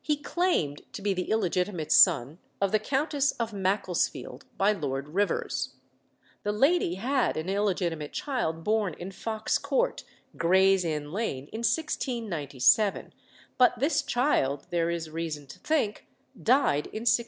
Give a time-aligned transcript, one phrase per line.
[0.00, 5.74] He claimed to be the illegitimate son of the Countess of Macclesfield by Lord Rivers.
[6.42, 10.02] The lady had an illegitimate child born in Fox Court,
[10.36, 13.12] Gray's Inn Lane in 1697;
[13.56, 17.20] but this child, there is reason to think, died in 1698.